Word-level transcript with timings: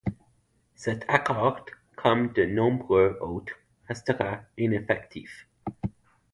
Cet 0.73 1.05
accord 1.07 1.63
comme 1.95 2.33
de 2.33 2.43
nombreux 2.43 3.19
autres 3.21 3.53
restera 3.87 4.41
ineffectif. 4.57 5.47